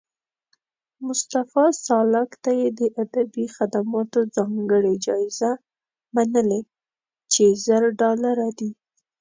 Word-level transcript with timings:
مصطفی 1.05 1.65
سالک 1.85 2.29
ته 2.43 2.51
یې 2.59 2.67
د 2.79 2.81
ادبي 3.03 3.45
خدماتو 3.55 4.19
ځانګړې 4.35 4.93
جایزه 5.05 5.51
منلې 6.15 6.61
چې 7.33 7.43
زر 7.65 7.83
ډالره 7.99 8.47
دي 8.59 8.71